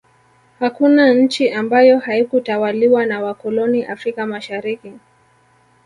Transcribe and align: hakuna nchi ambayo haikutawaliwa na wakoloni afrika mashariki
hakuna 0.59 1.13
nchi 1.13 1.49
ambayo 1.51 1.99
haikutawaliwa 1.99 3.05
na 3.05 3.21
wakoloni 3.23 3.85
afrika 3.85 4.25
mashariki 4.25 4.93